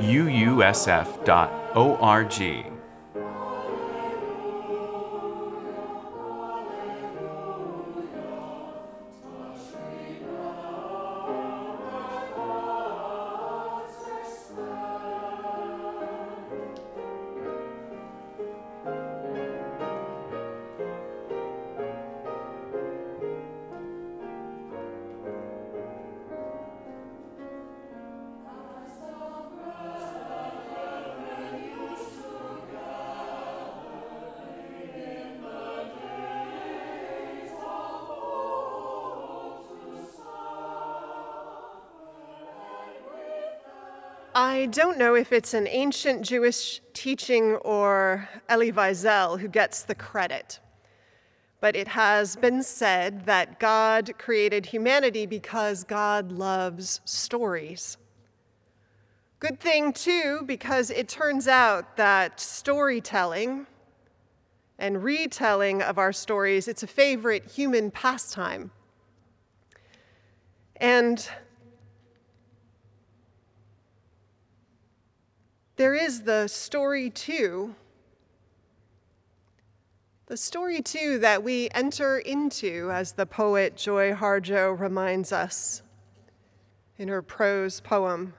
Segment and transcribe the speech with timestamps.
[0.00, 1.18] uusf.org.
[44.40, 49.96] I don't know if it's an ancient Jewish teaching or Elie Wiesel who gets the
[49.96, 50.60] credit,
[51.60, 57.96] but it has been said that God created humanity because God loves stories.
[59.40, 63.66] Good thing, too, because it turns out that storytelling
[64.78, 68.70] and retelling of our stories, it's a favorite human pastime.
[70.76, 71.28] And
[75.78, 77.76] There is the story, too.
[80.26, 85.82] The story, too, that we enter into, as the poet Joy Harjo reminds us
[86.98, 88.34] in her prose poem.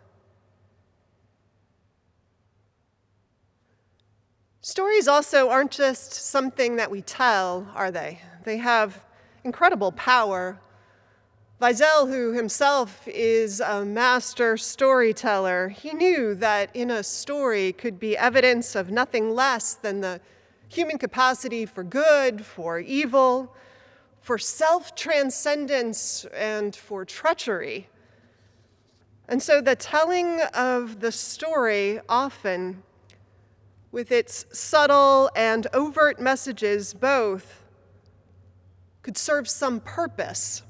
[4.60, 8.20] Stories also aren't just something that we tell, are they?
[8.44, 9.06] They have
[9.45, 10.60] incredible power
[11.61, 18.15] Wiesel, who himself is a master storyteller, he knew that in a story could be
[18.15, 20.21] evidence of nothing less than the
[20.70, 23.53] human capacity for good, for evil,
[24.21, 27.89] for self transcendence, and for treachery.
[29.27, 32.83] And so the telling of the story often,
[33.91, 37.65] with its subtle and overt messages both,
[39.02, 40.64] could serve some purpose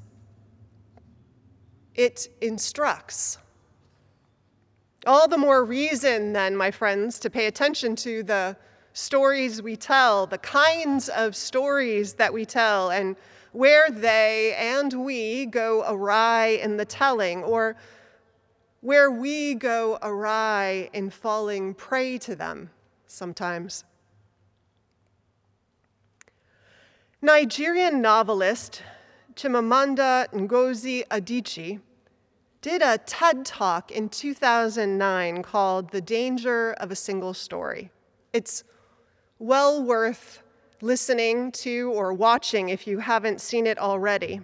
[2.00, 3.38] it instructs.
[5.06, 8.56] All the more reason, then, my friends, to pay attention to the
[8.94, 13.18] stories we tell, the kinds of stories that we tell, and
[13.52, 17.76] where they and we go awry in the telling, or
[18.80, 22.70] where we go awry in falling prey to them
[23.08, 23.84] sometimes.
[27.22, 28.84] Nigerian novelist
[29.36, 31.82] Chimamanda Ngozi Adichie
[32.62, 37.90] did a TED talk in 2009 called The Danger of a Single Story.
[38.34, 38.66] It's
[39.40, 40.44] well worth
[40.82, 44.42] listening to or watching if you haven't seen it already.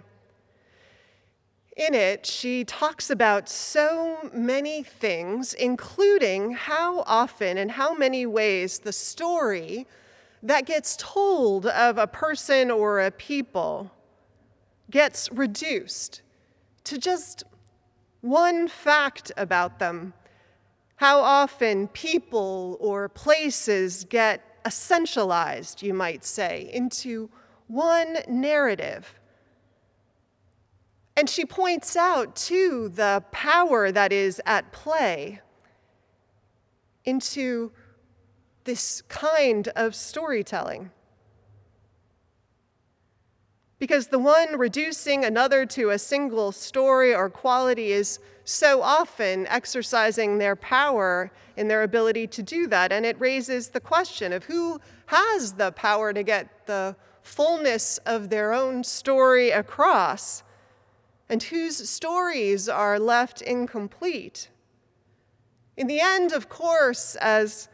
[1.76, 8.78] In it, she talks about so many things, including how often and how many ways
[8.78, 9.86] the story
[10.42, 13.90] that gets told of a person or a people
[14.90, 16.22] gets reduced
[16.84, 17.44] to just
[18.26, 20.12] one fact about them
[20.96, 27.28] how often people or places get essentialized, you might say, into
[27.68, 29.20] one narrative.
[31.16, 35.40] And she points out, too, the power that is at play
[37.04, 37.72] into
[38.64, 40.90] this kind of storytelling.
[43.78, 50.38] Because the one reducing another to a single story or quality is so often exercising
[50.38, 52.92] their power in their ability to do that.
[52.92, 58.30] And it raises the question of who has the power to get the fullness of
[58.30, 60.44] their own story across,
[61.28, 64.48] and whose stories are left incomplete.
[65.76, 67.68] In the end, of course, as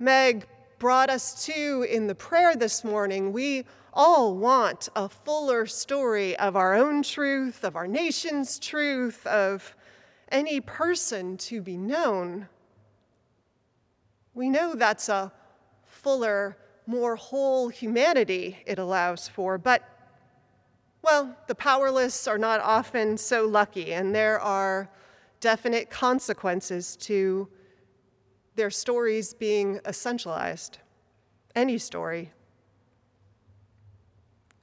[0.00, 0.46] Meg
[0.80, 6.56] brought us to in the prayer this morning, we all want a fuller story of
[6.56, 9.74] our own truth, of our nation's truth, of
[10.30, 12.48] any person to be known.
[14.34, 15.32] We know that's a
[15.84, 16.56] fuller,
[16.86, 19.82] more whole humanity it allows for, but,
[21.02, 24.88] well, the powerless are not often so lucky, and there are
[25.40, 27.48] definite consequences to
[28.54, 30.78] their stories being essentialized,
[31.54, 32.32] any story.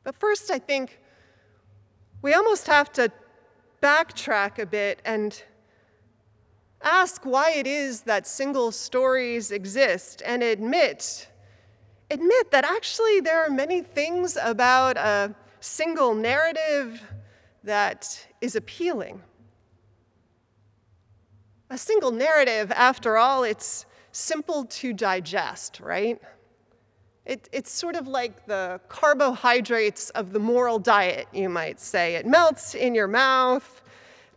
[0.08, 1.02] But first, I think
[2.22, 3.12] we almost have to
[3.84, 5.44] backtrack a bit and
[6.82, 11.28] ask why it is that single stories exist and admit
[12.10, 17.04] admit that actually there are many things about a single narrative
[17.66, 19.22] that is appealing.
[21.70, 26.18] A single narrative, after all, it's simple to digest, right?
[27.28, 32.16] It, it's sort of like the carbohydrates of the moral diet, you might say.
[32.16, 33.82] It melts in your mouth,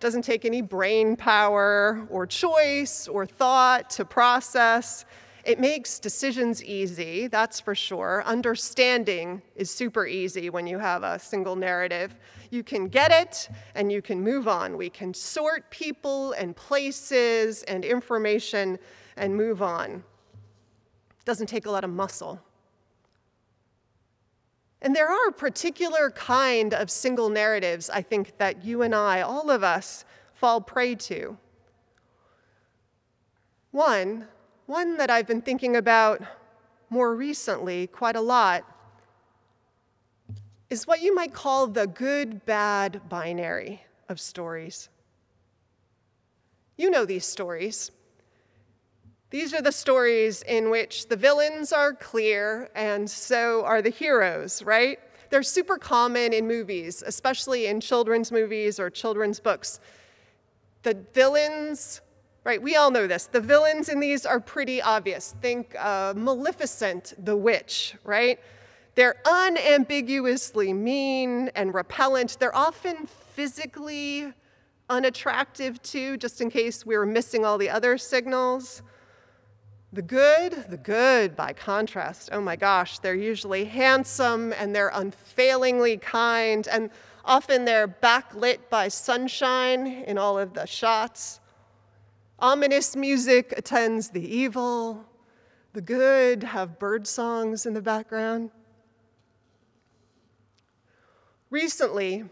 [0.01, 5.05] doesn't take any brain power or choice or thought to process.
[5.45, 8.25] It makes decisions easy, that's for sure.
[8.27, 12.19] Understanding is super easy when you have a single narrative.
[12.51, 14.77] You can get it and you can move on.
[14.77, 18.81] We can sort people and places and information
[19.17, 20.03] and move on.
[21.25, 22.41] Doesn't take a lot of muscle.
[24.83, 29.51] And there are particular kind of single narratives I think that you and I, all
[29.51, 30.05] of us,
[30.35, 31.37] fall prey to.
[33.73, 34.27] One,
[34.67, 36.23] one that I've been thinking about
[36.89, 38.65] more recently quite a lot
[40.71, 44.89] is what you might call the good bad binary of stories.
[46.77, 47.91] You know these stories.
[49.31, 54.61] These are the stories in which the villains are clear and so are the heroes,
[54.63, 54.99] right?
[55.31, 59.79] They're super common in movies, especially in children's movies or children's books.
[60.83, 62.01] The villains,
[62.43, 63.27] right, we all know this.
[63.27, 65.37] The villains in these are pretty obvious.
[65.41, 68.41] Think uh, Maleficent, the witch, right?
[68.97, 72.37] They're unambiguously mean and repellent.
[72.41, 74.33] They're often physically
[74.89, 78.83] unattractive too, just in case we were missing all the other signals.
[79.93, 85.97] The good, the good, by contrast, oh my gosh, they're usually handsome and they're unfailingly
[85.97, 86.91] kind, and
[87.25, 91.41] often they're backlit by sunshine in all of the shots.
[92.39, 95.05] Ominous music attends the evil.
[95.73, 98.51] The good have bird songs in the background.
[101.51, 102.27] Recently,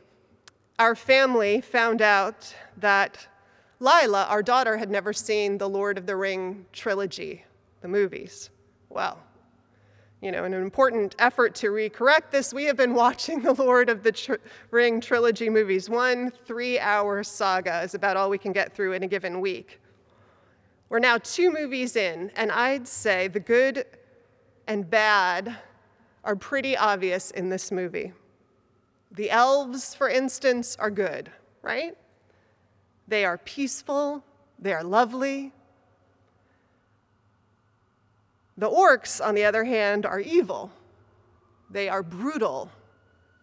[0.78, 3.26] our family found out that
[3.80, 7.44] Lila, our daughter, had never seen the Lord of the Ring trilogy,
[7.80, 8.50] the movies.
[8.88, 9.18] Well,
[10.20, 13.88] you know, in an important effort to recorrect this, we have been watching the Lord
[13.88, 14.34] of the Tr-
[14.70, 15.88] Ring trilogy movies.
[15.88, 19.80] One three hour saga is about all we can get through in a given week.
[20.88, 23.84] We're now two movies in, and I'd say the good
[24.66, 25.56] and bad
[26.24, 28.12] are pretty obvious in this movie.
[29.12, 31.30] The elves, for instance, are good,
[31.62, 31.96] right?
[33.06, 34.24] They are peaceful,
[34.58, 35.52] they are lovely.
[38.58, 40.72] The orcs, on the other hand, are evil.
[41.70, 42.70] They are brutal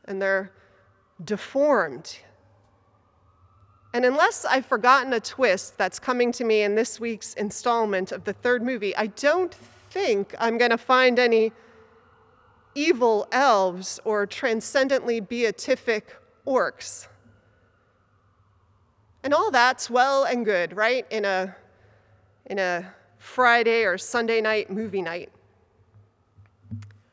[0.03, 0.51] and they're
[1.23, 2.19] deformed.
[3.94, 8.25] And unless I've forgotten a twist that's coming to me in this week's installment of
[8.25, 9.56] the third movie, I don't
[9.89, 11.53] think I'm going to find any
[12.75, 16.13] evil elves or transcendently beatific
[16.45, 17.07] orcs.
[19.23, 21.07] And all that's well and good, right?
[21.09, 21.56] In a,
[22.48, 22.93] in a
[23.25, 25.32] Friday or Sunday night movie night.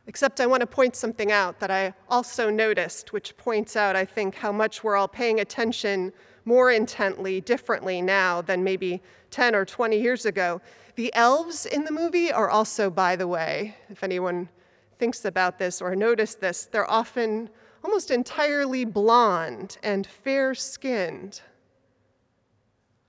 [0.07, 4.05] Except I want to point something out that I also noticed, which points out, I
[4.05, 6.13] think, how much we're all paying attention
[6.45, 9.01] more intently, differently now than maybe
[9.31, 10.61] 10 or 20 years ago.
[10.97, 14.51] The elves in the movie are also, by the way, if anyone
[14.99, 17.49] thinks about this or noticed this, they're often
[17.83, 21.41] almost entirely blonde and fair skinned.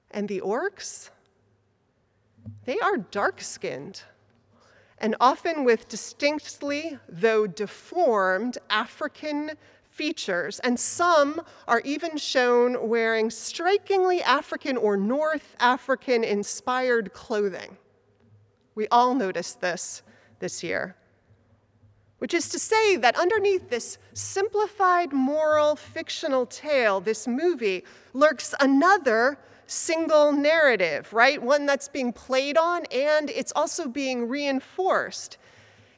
[0.10, 1.10] And the orcs?
[2.65, 4.03] They are dark skinned
[4.97, 9.51] and often with distinctly, though deformed, African
[9.83, 17.77] features, and some are even shown wearing strikingly African or North African inspired clothing.
[18.75, 20.03] We all noticed this
[20.39, 20.95] this year
[22.23, 27.83] which is to say that underneath this simplified moral fictional tale, this movie,
[28.13, 29.38] lurks another
[29.73, 31.41] single narrative, right?
[31.41, 35.37] One that's being played on and it's also being reinforced.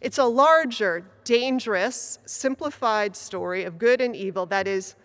[0.01, 4.95] It's a larger, dangerous, simplified story of good and evil that is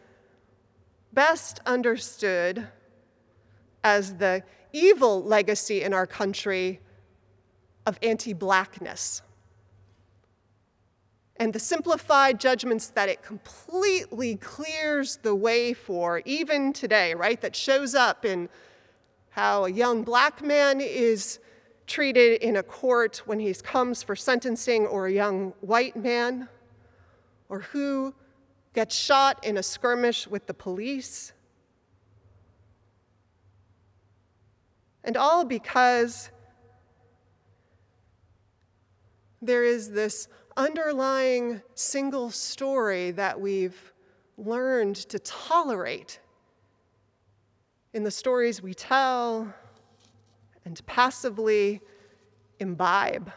[1.13, 2.69] best understood
[3.83, 6.81] as the evil legacy in our country
[7.87, 9.23] of anti blackness
[11.41, 17.41] and the simplified judgments that it completely clears the way for, even today, right?
[17.41, 18.51] That shows up in
[19.31, 21.39] how a young black man is
[21.87, 26.47] treated in a court when he comes for sentencing, or a young white man,
[27.49, 28.15] or who
[28.75, 31.33] gets shot in a skirmish with the police.
[35.03, 36.31] And all because
[39.43, 43.93] there is this underlying single story that we've
[44.37, 46.21] learned to tolerate
[47.93, 49.53] in the stories we tell
[50.65, 51.81] and passively
[52.59, 53.33] imbibe.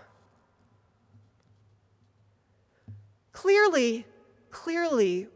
[3.32, 4.06] Clearly,
[4.52, 5.28] clearly,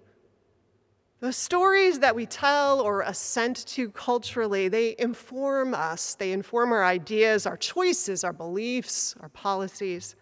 [1.19, 6.13] the stories that we tell or assent to culturally, they inform us.
[6.13, 10.15] They inform our ideas, our choices, our beliefs, our policies.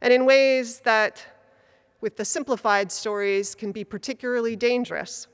[0.00, 1.24] And in ways that,
[2.00, 5.26] with the simplified stories, can be particularly dangerous.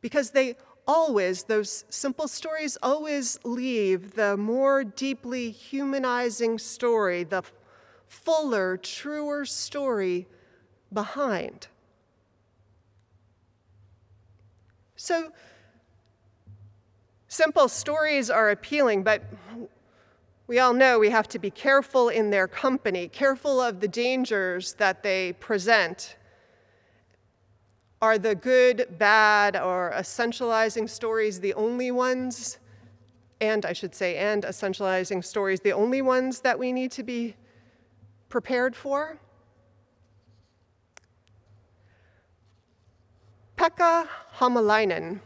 [0.00, 7.42] Because they always, those simple stories always leave the more deeply humanizing story, the
[8.06, 10.26] fuller, truer story
[10.92, 11.68] behind.
[14.96, 15.32] So,
[17.28, 19.22] simple stories are appealing, but
[20.50, 24.72] we all know we have to be careful in their company, careful of the dangers
[24.72, 26.16] that they present.
[28.02, 32.58] Are the good, bad, or essentializing stories the only ones?
[33.40, 37.36] And I should say, and essentializing stories the only ones that we need to be
[38.28, 39.20] prepared for?
[43.56, 45.20] Pekka Hamalainen,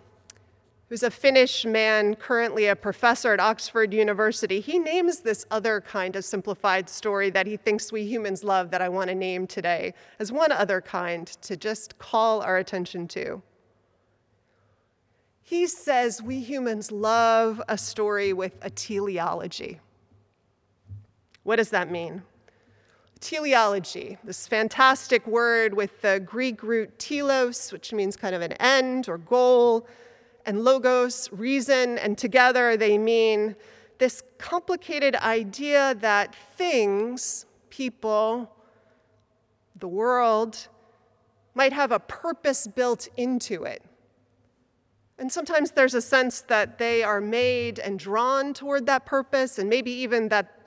[0.94, 6.14] who's a Finnish man, currently a professor at Oxford University, he names this other kind
[6.14, 9.92] of simplified story that he thinks we humans love that I want to name today
[10.20, 13.42] as one other kind to just call our attention to.
[15.42, 19.80] He says we humans love a story with a teleology.
[21.42, 22.22] What does that mean?
[23.20, 29.08] teleology, this fantastic word with the Greek root telos, which means kind of an end
[29.08, 29.86] or goal,
[30.46, 33.56] and logos, reason, and together they mean
[33.98, 38.50] this complicated idea that things, people,
[39.78, 40.68] the world,
[41.54, 43.82] might have a purpose built into it.
[45.18, 49.70] And sometimes there's a sense that they are made and drawn toward that purpose, and
[49.70, 50.60] maybe even that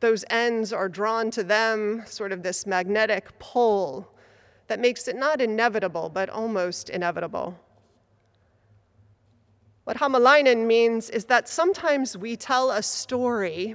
[0.00, 4.08] those ends are drawn to them, sort of this magnetic pull
[4.68, 7.58] that makes it not inevitable, but almost inevitable.
[9.88, 13.74] What Hamalainen means is that sometimes we tell a story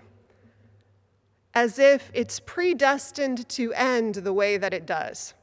[1.55, 5.33] as if it's predestined to end the way that it does.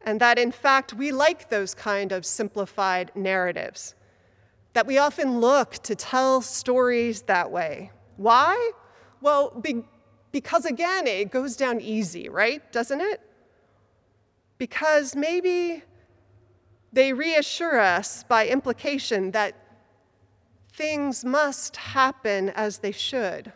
[0.00, 3.94] And that in fact, we like those kind of simplified narratives,
[4.72, 7.90] that we often look to tell stories that way.
[8.16, 8.70] Why?
[9.20, 9.84] Well, be,
[10.32, 12.62] because again, it goes down easy, right?
[12.72, 13.20] Doesn't it?
[14.56, 15.82] Because maybe
[16.92, 19.54] they reassure us by implication that
[20.72, 23.52] things must happen as they should.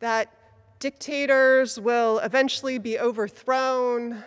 [0.00, 0.32] That
[0.78, 4.24] dictators will eventually be overthrown,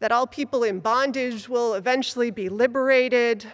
[0.00, 3.46] that all people in bondage will eventually be liberated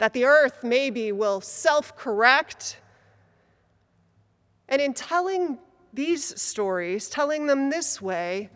[0.00, 2.78] that the earth maybe will self correct.
[4.66, 5.58] And in telling
[5.92, 8.48] these stories, telling them this way,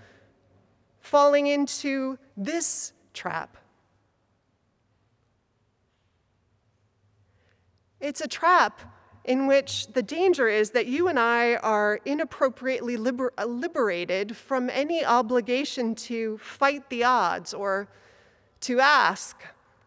[1.04, 3.58] falling into this trap.
[8.00, 8.80] It's a trap
[9.22, 14.70] in which the danger is that you and I are inappropriately liber- uh, liberated from
[14.70, 17.86] any obligation to fight the odds or
[18.60, 19.42] to ask,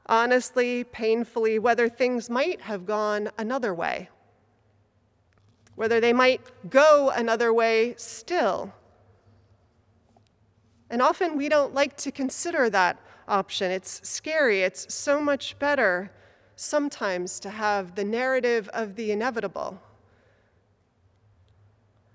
[0.06, 4.10] honestly, painfully, whether things might have gone another way,
[5.74, 8.72] whether they might go another way still.
[10.90, 13.72] And often we don't like to consider that option.
[13.72, 14.62] It's scary.
[14.62, 16.12] It's so much better
[16.56, 19.82] sometimes to have the narrative of the inevitable.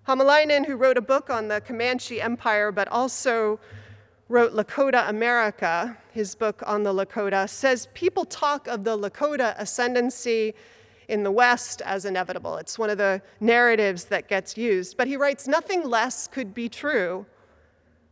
[0.09, 3.61] Hamalainen, who wrote a book on the Comanche Empire, but also
[4.29, 10.55] wrote Lakota America, his book on the Lakota, says people talk of the Lakota ascendancy
[11.09, 12.57] in the West as inevitable.
[12.57, 14.97] It's one of the narratives that gets used.
[14.97, 17.27] But he writes nothing less could be true.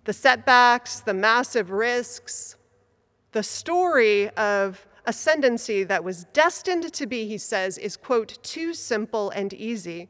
[0.04, 2.57] The setbacks, the massive risks,
[3.33, 9.30] the story of ascendancy that was destined to be, he says, is, quote, too simple
[9.30, 10.09] and easy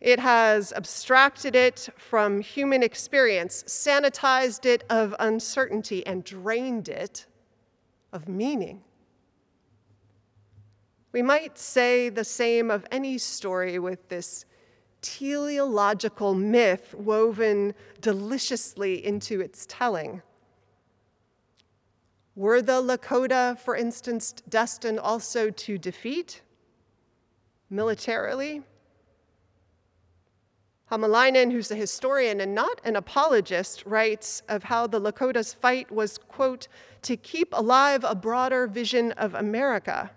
[0.00, 7.26] it has abstracted it from human experience, sanitized it of uncertainty, and drained it
[8.12, 8.82] of meaning.
[11.12, 14.46] We might say the same of any story with this
[15.02, 20.22] teleological myth woven deliciously into its telling.
[22.34, 26.42] Were the Lakota, for instance, destined also to defeat
[27.68, 28.62] militarily?
[30.90, 36.18] Hamalainen, who's a historian and not an apologist, writes of how the Lakota's fight was,
[36.18, 36.66] quote,
[37.02, 40.10] to keep alive a broader vision of America,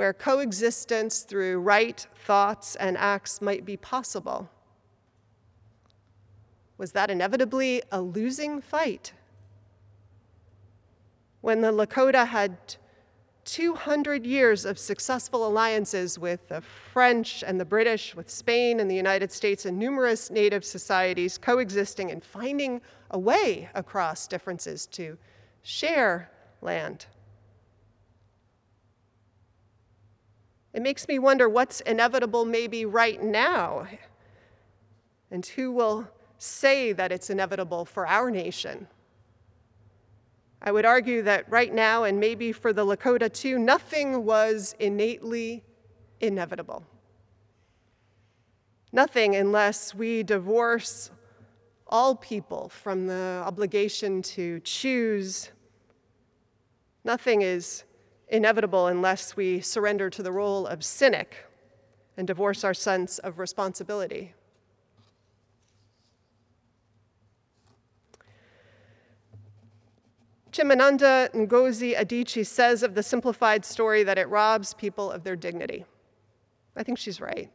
[0.00, 4.48] where coexistence through right thoughts and acts might be possible.
[6.78, 9.12] Was that inevitably a losing fight?
[11.42, 12.56] When the Lakota had
[13.44, 18.96] 200 years of successful alliances with the French and the British, with Spain and the
[18.96, 22.80] United States, and numerous native societies coexisting and finding
[23.10, 25.18] a way across differences to
[25.62, 26.30] share
[26.62, 27.04] land.
[30.72, 33.86] It makes me wonder what's inevitable maybe right now,
[35.30, 36.08] and who will
[36.38, 38.86] say that it's inevitable for our nation.
[40.62, 45.64] I would argue that right now, and maybe for the Lakota too, nothing was innately
[46.20, 46.84] inevitable.
[48.92, 51.10] Nothing unless we divorce
[51.86, 55.50] all people from the obligation to choose.
[57.04, 57.84] Nothing is
[58.30, 61.46] inevitable unless we surrender to the role of cynic
[62.16, 64.34] and divorce our sense of responsibility.
[70.52, 75.84] Chimamanda Ngozi Adichie says of the simplified story that it robs people of their dignity.
[76.76, 77.50] I think she's right.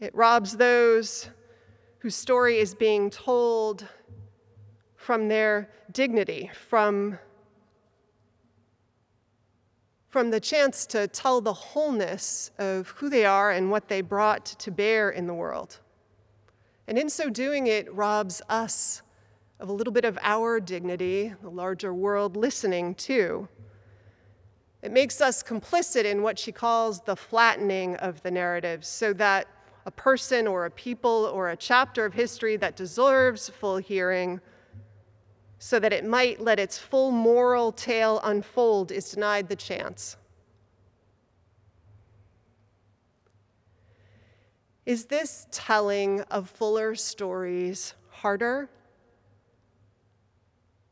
[0.00, 1.30] It robs those
[1.98, 3.86] whose story is being told
[4.96, 7.18] from their dignity, from,
[10.10, 14.44] from the chance to tell the wholeness of who they are and what they brought
[14.44, 15.78] to bear in the world.
[16.88, 19.02] And in so doing, it robs us
[19.60, 23.48] of a little bit of our dignity, the larger world listening too.
[24.82, 29.46] It makes us complicit in what she calls the flattening of the narrative, so that
[29.86, 34.40] a person or a people or a chapter of history that deserves full hearing,
[35.62, 40.16] so that it might let its full moral tale unfold, is denied the chance.
[44.86, 48.70] Is this telling of fuller stories harder?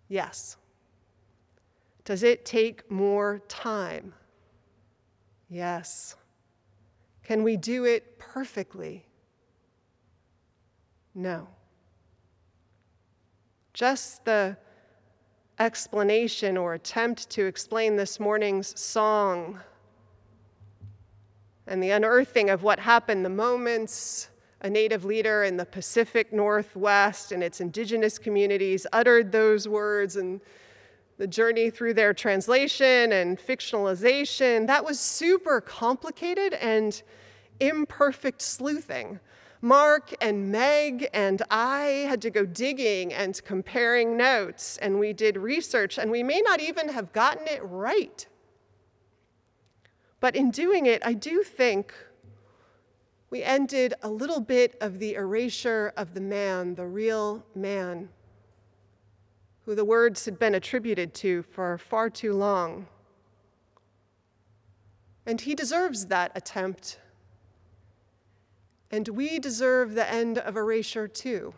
[0.06, 0.58] Yes.
[2.04, 4.12] Does it take more time?
[5.48, 6.14] Yes.
[7.24, 9.06] Can we do it perfectly?
[11.14, 11.48] No.
[13.78, 14.56] Just the
[15.60, 19.60] explanation or attempt to explain this morning's song
[21.64, 24.30] and the unearthing of what happened, the moments
[24.62, 30.40] a native leader in the Pacific Northwest and its indigenous communities uttered those words and
[31.18, 37.00] the journey through their translation and fictionalization, that was super complicated and
[37.60, 39.20] imperfect sleuthing.
[39.60, 45.36] Mark and Meg and I had to go digging and comparing notes, and we did
[45.36, 48.26] research, and we may not even have gotten it right.
[50.20, 51.92] But in doing it, I do think
[53.30, 58.08] we ended a little bit of the erasure of the man, the real man,
[59.64, 62.86] who the words had been attributed to for far too long.
[65.26, 67.00] And he deserves that attempt.
[68.90, 71.54] And we deserve the end of erasure too.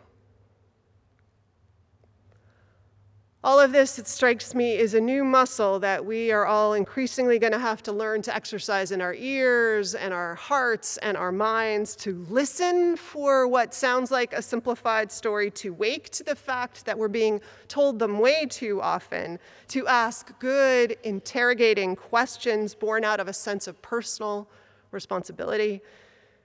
[3.43, 7.39] All of this, it strikes me, is a new muscle that we are all increasingly
[7.39, 11.31] going to have to learn to exercise in our ears and our hearts and our
[11.31, 16.85] minds to listen for what sounds like a simplified story, to wake to the fact
[16.85, 19.39] that we're being told them way too often,
[19.69, 24.47] to ask good, interrogating questions born out of a sense of personal
[24.91, 25.81] responsibility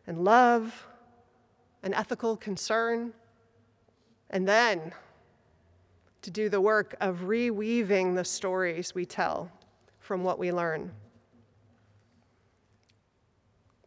[0.06, 0.86] and love
[1.82, 3.12] and ethical concern.
[4.30, 4.92] And then,
[6.22, 9.50] to do the work of reweaving the stories we tell
[10.00, 10.92] from what we learn.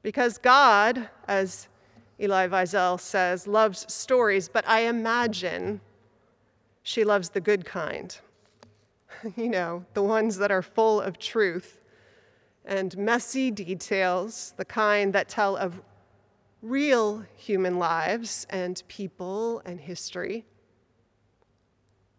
[0.01, 1.67] Because God, as
[2.19, 5.82] Elie Wiesel says, loves stories, but I imagine
[6.84, 8.17] she loves the good kind.
[9.36, 11.82] you know, the ones that are full of truth
[12.65, 15.82] and messy details, the kind that tell of
[16.61, 20.45] real human lives and people and history.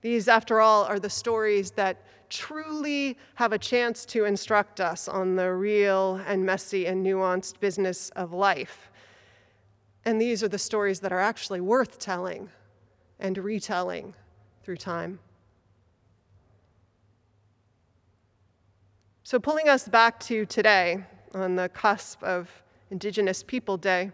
[0.01, 5.37] These, after all, are the stories that truly have a chance to instruct us on
[5.37, 8.91] the real and messy and nuanced business of life.
[10.05, 12.49] And these are the stories that are actually worth telling
[13.19, 14.15] and retelling
[14.63, 15.19] through time.
[19.23, 24.11] So, pulling us back to today, on the cusp of Indigenous People Day,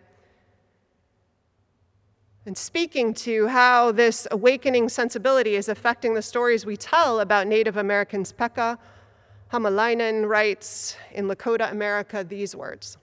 [2.46, 7.76] and speaking to how this awakening sensibility is affecting the stories we tell about Native
[7.76, 8.78] Americans, Pekka
[9.52, 12.98] Hamalainen writes in Lakota America these words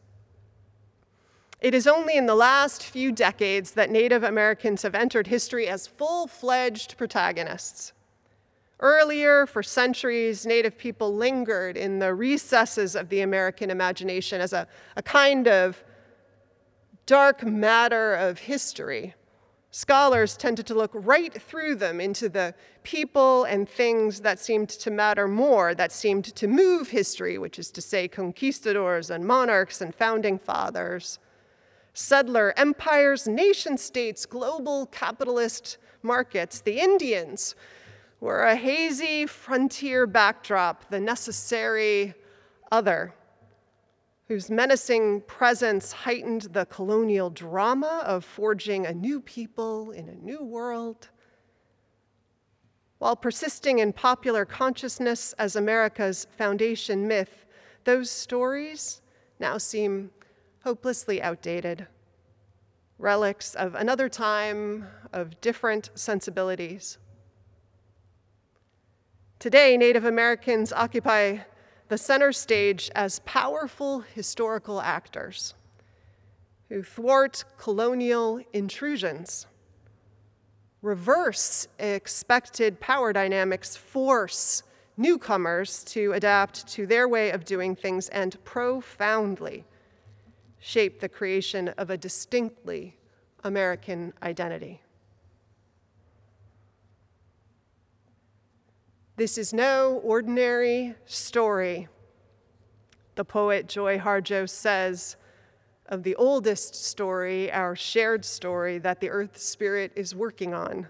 [1.60, 5.88] It is only in the last few decades that Native Americans have entered history as
[5.88, 7.92] full fledged protagonists.
[8.80, 14.68] Earlier, for centuries, Native people lingered in the recesses of the American imagination as a,
[14.96, 15.84] a kind of
[17.06, 19.16] dark matter of history
[19.76, 24.92] Scholars tended to look right through them into the people and things that seemed to
[24.92, 29.96] matter more, that seemed to move history, which is to say, conquistadors and monarchs and
[29.96, 31.18] founding fathers,
[31.96, 36.62] settler empires, nation states, global capitalist markets.
[36.62, 37.56] The Indians
[38.20, 42.14] were a hazy frontier backdrop, the necessary
[42.72, 43.16] other
[44.34, 50.44] whose menacing presence heightened the colonial drama of forging a new people in a new
[50.44, 51.10] world.
[52.98, 57.46] While persisting in popular consciousness as America's foundation myth,
[57.84, 59.04] those stories
[59.40, 60.10] now seem
[60.64, 61.86] hopelessly outdated,
[62.98, 66.98] relics of another time, of different sensibilities.
[69.38, 71.38] Today, Native Americans occupy
[71.94, 75.54] the center stage as powerful historical actors
[76.68, 79.46] who thwart colonial intrusions,
[80.82, 84.64] reverse expected power dynamics, force
[84.98, 89.64] newcomers to adapt to their way of doing things, and profoundly
[90.58, 92.98] shape the creation of a distinctly
[93.44, 94.82] American identity.
[99.16, 101.88] This is no ordinary story.
[103.14, 105.18] The poet Joy Harjo says
[105.86, 110.88] of the oldest story, our shared story that the earth spirit is working on.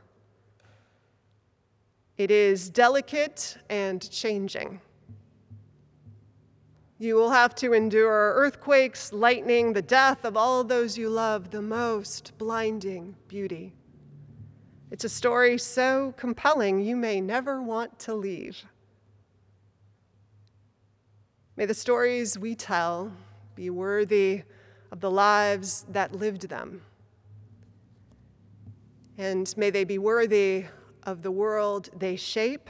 [2.18, 4.80] It is delicate and changing.
[6.98, 11.62] You will have to endure earthquakes, lightning, the death of all those you love, the
[11.62, 13.74] most blinding beauty.
[14.94, 18.64] It's a story so compelling you may never want to leave.
[21.58, 23.12] May the stories we tell
[23.56, 24.44] be worthy
[24.92, 26.84] of the lives that lived them.
[29.18, 30.66] And may they be worthy
[31.02, 32.70] of the world they shape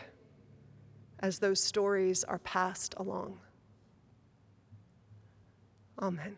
[1.20, 3.38] as those stories are passed along.
[6.02, 6.38] Amen.